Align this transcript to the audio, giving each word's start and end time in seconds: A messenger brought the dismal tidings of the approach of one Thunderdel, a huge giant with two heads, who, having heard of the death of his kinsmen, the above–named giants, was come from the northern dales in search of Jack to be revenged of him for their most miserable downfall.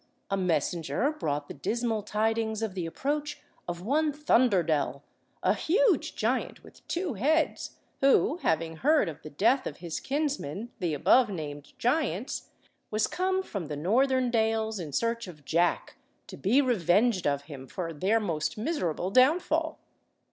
A 0.31 0.35
messenger 0.37 1.11
brought 1.11 1.47
the 1.47 1.53
dismal 1.53 2.01
tidings 2.01 2.63
of 2.63 2.73
the 2.73 2.87
approach 2.87 3.39
of 3.67 3.83
one 3.83 4.11
Thunderdel, 4.11 5.03
a 5.43 5.53
huge 5.53 6.15
giant 6.15 6.63
with 6.63 6.87
two 6.87 7.13
heads, 7.13 7.77
who, 7.99 8.37
having 8.37 8.77
heard 8.77 9.07
of 9.07 9.21
the 9.21 9.29
death 9.29 9.67
of 9.67 9.77
his 9.77 9.99
kinsmen, 9.99 10.71
the 10.79 10.95
above–named 10.95 11.77
giants, 11.77 12.49
was 12.89 13.05
come 13.05 13.43
from 13.43 13.67
the 13.67 13.77
northern 13.77 14.31
dales 14.31 14.79
in 14.79 14.91
search 14.91 15.27
of 15.27 15.45
Jack 15.45 15.97
to 16.25 16.35
be 16.35 16.63
revenged 16.63 17.27
of 17.27 17.43
him 17.43 17.67
for 17.67 17.93
their 17.93 18.19
most 18.19 18.57
miserable 18.57 19.11
downfall. 19.11 19.77